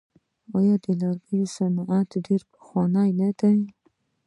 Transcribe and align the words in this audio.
آیا 0.57 0.75
د 0.83 0.85
لرګیو 1.01 1.45
صنعت 1.55 2.09
ډیر 2.25 2.41
پخوانی 2.51 3.09
نه 3.19 3.29
دی؟ 3.39 3.55